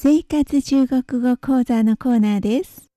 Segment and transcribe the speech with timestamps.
[0.00, 2.87] 生活中国語講座のコーナーです。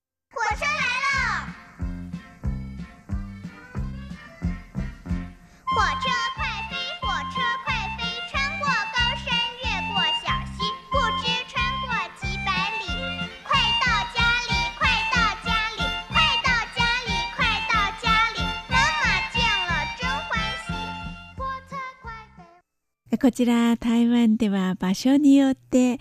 [23.22, 25.98] こちら台湾では場所によって悲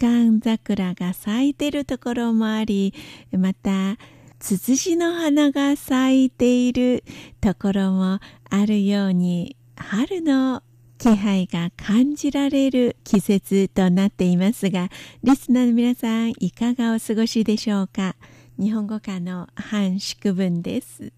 [0.00, 2.94] 観桜が咲いてるところもあり
[3.32, 3.96] また
[4.38, 7.02] ツツジの花が咲いている
[7.40, 8.20] ところも
[8.50, 10.62] あるように春の
[10.96, 14.90] 気配が感じられる季節となっていますが
[15.24, 18.14] リスナーの皆さんいかがお過ごしでしょうか？
[18.60, 21.12] 日本語科の半宿文です。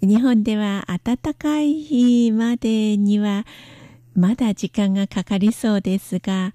[0.00, 3.44] 日本では暖かい日までには
[4.14, 6.54] まだ時間がかかりそうですが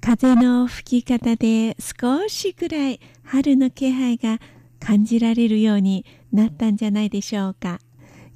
[0.00, 4.40] 風の吹き方で少しくらい春の気配が
[4.80, 7.78] 感じられるようになったんじゃないでしょうか。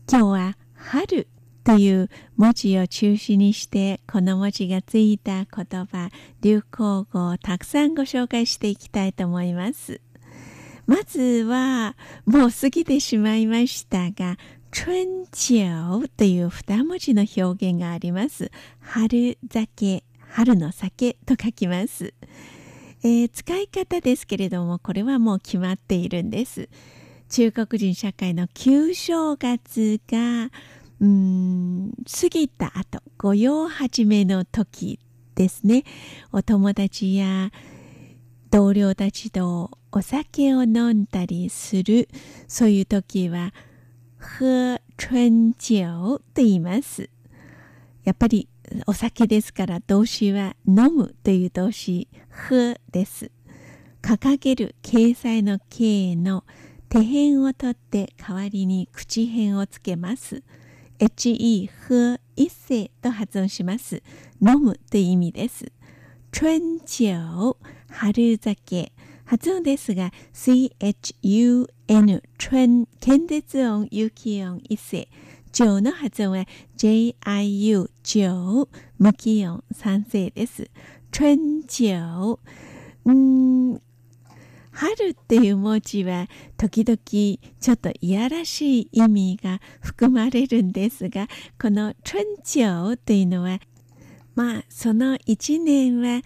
[0.08, 1.26] 今日は「春」
[1.64, 10.00] という文字を中心にしてこの文字がついた言葉流行語をたくさんご紹介していきたいと思います。
[10.86, 14.36] まずはもう過ぎてしまいましたが
[14.78, 18.50] 春秋という二文字の表現があります。
[18.78, 22.12] 春酒、春の酒と書きます、
[23.02, 26.68] えー使い方ですけれども、これはもう決まっているんです。
[27.30, 30.50] 中国人社会の旧正月が、
[31.00, 35.00] うーん、過ぎた後、御用始めの時
[35.36, 35.84] ですね。
[36.32, 37.50] お友達や
[38.50, 42.10] 同僚たちとお酒を飲んだりする、
[42.46, 43.54] そういう時は、
[44.26, 47.08] 喝春酒と言います。
[48.02, 48.48] やっぱり
[48.86, 53.30] お酒ですから動詞は飲むという動詞喝です。
[54.02, 56.44] 掲げる掲載の形の
[56.88, 60.42] 手辺を取って代わりに口辺をつけます。
[60.98, 64.02] he 喝一声と発音します。
[64.40, 65.72] 飲むという意味です。
[66.32, 67.14] 春酒、
[67.88, 68.92] 春酒。
[69.26, 71.68] 発音ですが、chun、
[72.38, 75.08] 春、検絶音、有機音、一声。
[75.52, 76.44] 上の発音は
[76.76, 77.16] jiu、
[78.02, 80.70] 上、無機音、三声です。
[81.12, 81.96] 春酒。
[83.04, 83.80] うん、
[84.72, 86.98] 春っていう文字は時々
[87.60, 91.26] ちょっといやらしい意味が含まれるんですが、
[91.60, 93.58] この春秋というのは、
[94.34, 96.20] まあその一年は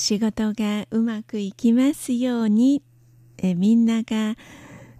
[0.00, 2.82] 仕事がうまくいきますように、
[3.36, 4.34] えみんなが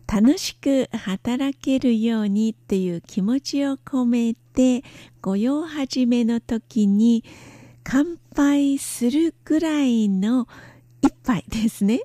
[0.06, 4.84] 楽しく働けるようにっていう気持ちを込めて、
[5.22, 7.24] 御用始めの時に
[7.82, 10.46] 乾杯するぐらいの
[11.00, 12.00] 一杯ですね。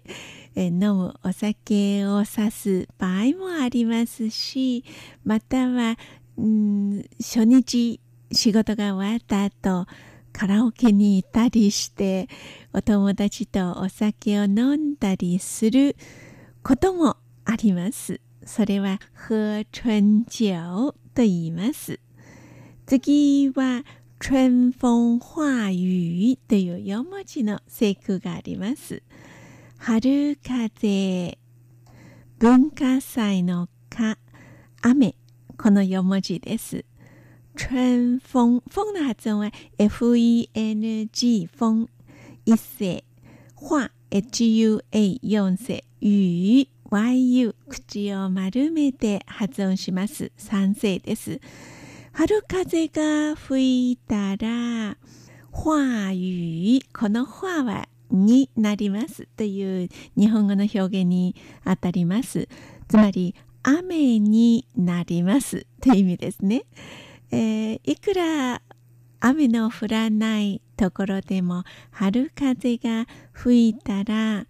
[0.56, 4.86] え飲むお酒を指す場合もありますし、
[5.26, 5.98] または、
[6.38, 8.00] うん初日
[8.32, 9.86] 仕事が終わった後、
[10.38, 12.28] カラオケに行ったりして、
[12.74, 15.96] お友達とお酒を飲んだりする
[16.62, 17.16] ことも
[17.46, 18.20] あります。
[18.46, 22.02] それは、喝春酒と言います。
[22.86, 23.86] 次は、
[24.20, 29.04] 春風化雨という4文字の聖句があります。
[29.78, 31.38] 春風、
[32.40, 34.18] 文化祭のか、
[34.82, 35.16] 雨、
[35.58, 36.84] この4文字です。
[37.58, 41.88] 春風、風の発音は feng、風、
[42.46, 43.04] 一声、
[43.56, 50.32] 化、hua、四声、雨、yu、口を丸めて発音します。
[50.38, 51.40] 三声です。
[52.12, 54.98] 春風が吹いたら、
[55.52, 62.50] 化雨、この化はになりますという日本語の表現にあたります。
[62.90, 63.34] つまり、
[63.64, 66.66] 雨になりますという意味ですね。
[67.36, 68.62] えーいくら
[69.20, 74.46] 雨の降らないところでも春風が吹いたら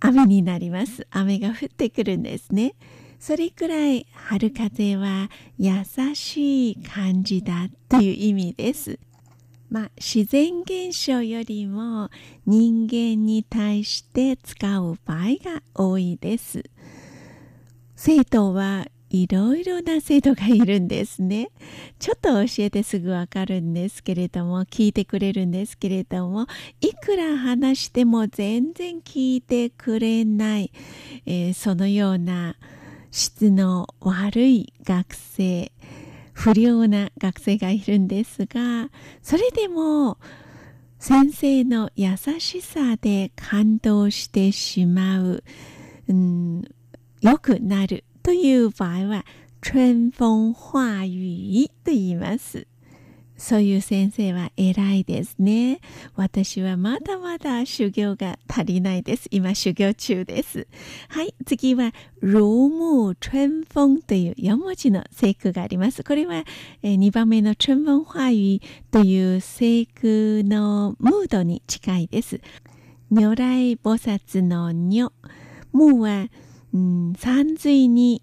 [0.00, 1.06] 雨になります。
[1.10, 2.74] 雨が降ってくるんですね。
[3.18, 5.84] それくらい春風は優
[6.14, 8.98] しい感じだという意味です。
[9.68, 12.08] まあ、自然現象よりも
[12.46, 16.62] 人間に対して使う場合が多いです。
[17.96, 18.86] 生徒は
[19.22, 21.50] いろいろな生徒がいるんですね。
[21.98, 26.46] ちょっと教えてすぐわかるんですけれども、聞いてくれるんですけれども、
[26.80, 30.72] いくら話しても全然聞いてくれない、
[31.24, 32.56] えーそのような
[33.10, 35.72] 質の悪い学生、
[36.32, 38.90] 不良な学生がいるんですが、
[39.22, 40.18] それでも
[40.98, 45.44] 先生の優しさで感動してしまう、
[46.08, 46.62] うん、
[47.20, 49.24] 良くなるという場合は、
[49.62, 52.66] 春風化雨と言います。
[53.36, 55.78] そういう先生は偉いですね。
[56.16, 59.28] 私はまだまだ修行が足りないです。
[59.30, 60.66] 今修行中です。
[61.08, 66.02] はい、次は、如沐春風という4文字の聖句があります。
[66.02, 66.42] これは、
[66.82, 68.58] え2番目の春風化雨
[68.90, 72.40] という聖句のムードに近いです。
[73.08, 75.12] 如来菩薩の如、
[75.72, 76.28] 無は、
[76.76, 78.20] うん、山水に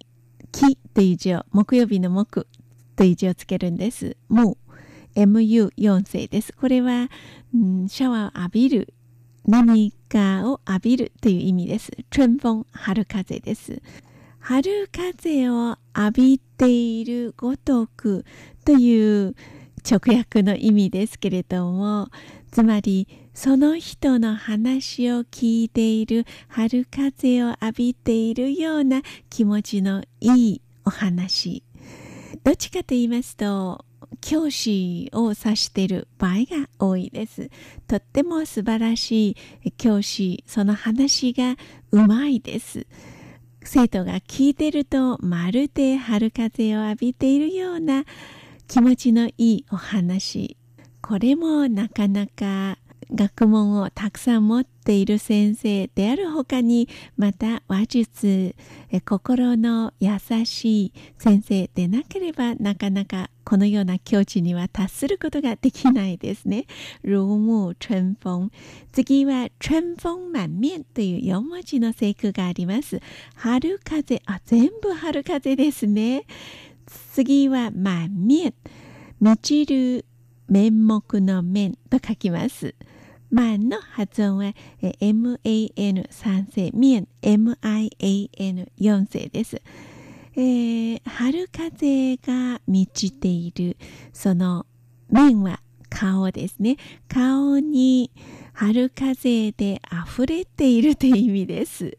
[0.52, 2.46] 木という字を、木曜日の木
[2.94, 4.16] という字をつけるんです。
[4.28, 4.56] 無。
[5.16, 6.52] MU4 世です。
[6.52, 7.08] これは、
[7.52, 8.94] うん、シャワーを浴びる、
[9.44, 11.90] 何かを浴びるという意味です。
[12.14, 13.82] 春風、春風です。
[14.38, 18.24] 春風を浴びているごとく
[18.64, 19.34] という
[19.88, 22.08] 直訳の意味ですけれども、
[22.50, 31.62] つまりその人の話を聞いている春風を浴びているような気持ちのいいお話。
[32.42, 33.84] どっちかと言いますと、
[34.20, 37.50] 教師を指している場合が多いです。
[37.86, 41.56] とっても素晴らしい教師、その話が
[41.90, 42.86] うまいです。
[43.62, 48.04] 生徒が聞いてるとまるで春風を浴びているような
[48.68, 50.56] 気持ちのいいお話。
[51.00, 52.78] これもなかなか
[53.12, 58.56] 学問をたくさん持っている先生であるほかにまた話術
[59.04, 66.64] 心の優しい先生でなければなかなかこのような境地には達することができないですね。
[67.02, 68.48] 如沐春風。
[68.92, 73.00] 次は春風満面という4文字の聖句があります。
[73.34, 76.24] 春風、あ、全部春風ですね。
[76.86, 78.54] 次は満面。
[79.20, 80.04] 満ちる
[80.48, 82.74] 面目の面と書きます。
[83.30, 89.60] 満の発音は MAN3 世、面 MIAN4 世です。
[90.36, 93.76] えー、春風が満ちている、
[94.12, 94.66] その
[95.08, 96.76] 面は顔ですね。
[97.08, 98.10] 顔に
[98.52, 101.96] 春風で溢れているという意味です。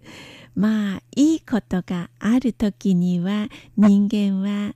[0.55, 4.73] まあ、いいことがあるときには人間は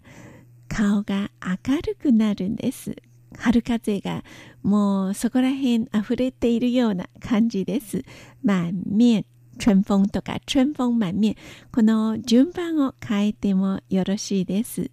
[0.67, 2.95] 顔が明るくなるんです。
[3.37, 4.23] 春風が
[4.61, 8.03] もうそこら辺溢れているような感じです。
[8.43, 9.25] 満面、
[9.63, 11.35] 春風とか春風満面。
[11.71, 14.91] この順番を変えてもよろしいです。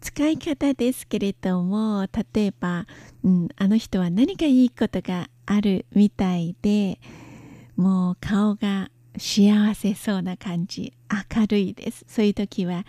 [0.00, 2.86] 使い方ですけれども、例えば、
[3.24, 7.00] うん、あの人は何かいいことがあるみたいで、
[7.76, 10.92] もう顔が幸せそうな感じ、
[11.36, 12.04] 明るいです。
[12.08, 12.84] そういう時は、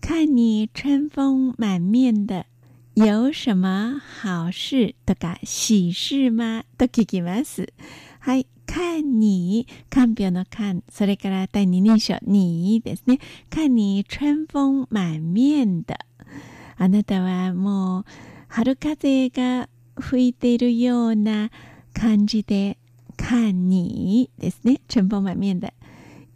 [0.00, 2.46] 看你春風満面的
[2.94, 7.72] 有什麼好事とか喜事嗎と聞きます。
[8.20, 8.46] はい。
[8.66, 13.18] 看に、看病の看、それから第二人称にですね。
[13.50, 15.96] 看に春風満面的。
[16.76, 18.04] あなたはもう
[18.48, 19.68] 春風が
[19.98, 21.50] 吹いているような
[21.92, 22.78] 感じで、
[23.24, 24.82] 看にですね。
[24.86, 25.72] 春風満面的。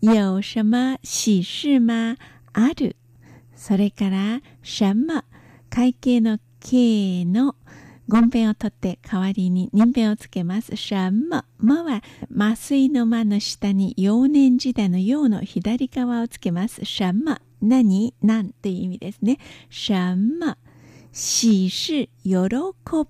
[0.01, 2.17] 有什麼喜事嗎
[2.55, 2.97] ある。
[3.55, 5.25] それから、什麼
[5.69, 7.57] 会計の形の
[8.09, 10.77] 言辺を取って代わりに人辺をつけます。
[10.77, 12.03] 什麼まは
[12.35, 16.87] 麻酔の間の下に幼年時代の幼の左側をつけます。
[16.87, 18.15] 什麼何？
[18.23, 19.37] 何という意味ですね。
[19.69, 20.57] 什麼
[21.13, 22.09] 喜事？
[22.25, 22.39] 喜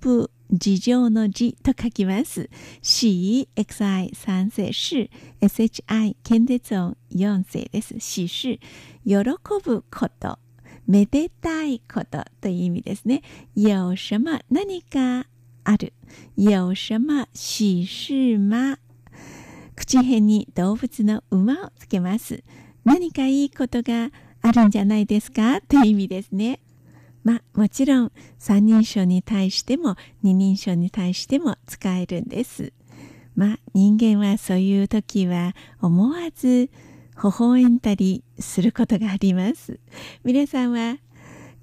[0.01, 0.31] ぶ？
[0.51, 2.49] 事情の字と書きます。
[2.83, 5.11] 喜 xi 三世是
[5.49, 7.95] shi 検絶音四世です。
[7.99, 8.61] 喜事
[9.05, 9.19] 喜
[9.63, 10.39] ぶこと。
[10.87, 13.23] めでたいことという意味ですね。
[13.55, 15.27] 有什麼何か
[15.65, 15.93] ある。
[16.37, 18.79] 有什麼喜事嗎
[19.77, 22.43] 口辺に動物の馬をつけます。
[22.85, 25.61] 何かいいことがあるんじゃないですか？
[25.69, 26.61] という意味ですね。
[27.25, 32.73] まあもちろん三人称に対しても二人称に対しても使えるんです。
[33.35, 36.71] まあ人間はそういう時は思わず
[37.19, 39.81] 微笑んだりすることがあります。
[40.23, 40.99] 皆さんは、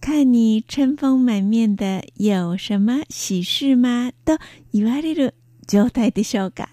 [0.01, 4.37] 看你春風満面的有什麼喜事嗎と
[4.73, 5.33] 言われる
[5.65, 6.69] 状態でしょうか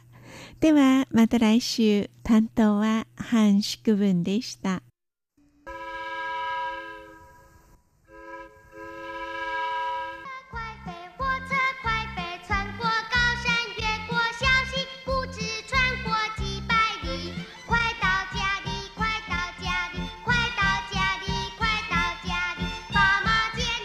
[0.60, 4.82] では、また来週、担当は半宿文でした。